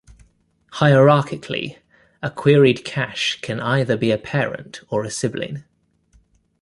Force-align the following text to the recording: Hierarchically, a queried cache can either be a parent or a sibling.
Hierarchically, 0.79 1.77
a 2.23 2.31
queried 2.31 2.83
cache 2.83 3.37
can 3.41 3.59
either 3.59 3.95
be 3.95 4.09
a 4.09 4.17
parent 4.17 4.81
or 4.89 5.03
a 5.03 5.11
sibling. 5.11 5.63